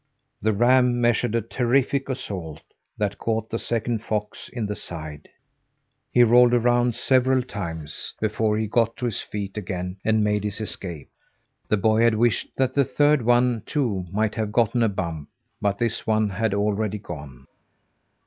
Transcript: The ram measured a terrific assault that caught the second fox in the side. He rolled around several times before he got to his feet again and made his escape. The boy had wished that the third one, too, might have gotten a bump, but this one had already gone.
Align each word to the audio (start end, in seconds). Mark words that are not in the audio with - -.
The 0.41 0.51
ram 0.51 0.99
measured 0.99 1.35
a 1.35 1.43
terrific 1.43 2.09
assault 2.09 2.63
that 2.97 3.19
caught 3.19 3.51
the 3.51 3.59
second 3.59 3.99
fox 4.03 4.49
in 4.49 4.65
the 4.65 4.73
side. 4.75 5.29
He 6.11 6.23
rolled 6.23 6.55
around 6.55 6.95
several 6.95 7.43
times 7.43 8.15
before 8.19 8.57
he 8.57 8.65
got 8.65 8.97
to 8.97 9.05
his 9.05 9.21
feet 9.21 9.57
again 9.57 9.97
and 10.03 10.23
made 10.23 10.43
his 10.43 10.59
escape. 10.59 11.11
The 11.69 11.77
boy 11.77 12.01
had 12.01 12.15
wished 12.15 12.49
that 12.57 12.73
the 12.73 12.83
third 12.83 13.21
one, 13.21 13.61
too, 13.67 14.05
might 14.11 14.33
have 14.33 14.51
gotten 14.51 14.81
a 14.81 14.89
bump, 14.89 15.29
but 15.61 15.77
this 15.77 16.07
one 16.07 16.31
had 16.31 16.55
already 16.55 16.97
gone. 16.97 17.45